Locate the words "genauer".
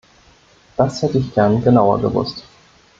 1.63-2.01